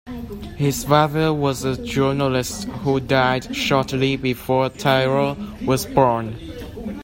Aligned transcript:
His 0.57 0.83
father 0.83 1.31
was 1.31 1.63
a 1.63 1.77
journalist 1.85 2.63
who 2.63 2.99
died 2.99 3.55
shortly 3.55 4.15
before 4.17 4.69
Tyrrell 4.71 5.37
was 5.63 5.85
born. 5.85 6.35